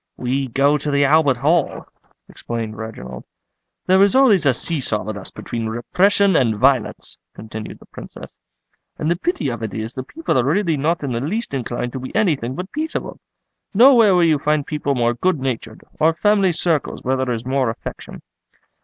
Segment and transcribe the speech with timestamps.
[0.17, 1.85] "We go to the Albert Hall,"
[2.27, 3.23] explained Reginald.
[3.85, 8.39] "There is always a see saw with us between repression and violence," continued the Princess;
[8.97, 11.91] "and the pity of it is the people are really not in the least inclined
[11.93, 13.19] to be anything but peaceable.
[13.75, 17.69] Nowhere will you find people more good natured, or family circles where there is more
[17.69, 18.23] affection."